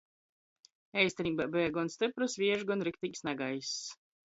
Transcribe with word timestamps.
Eistineibā 1.01 1.47
beja 1.57 1.75
gon 1.77 1.93
styprs 1.97 2.39
viejš, 2.45 2.65
gon 2.73 2.85
rikteigs 2.91 3.25
nagaiss. 3.31 3.79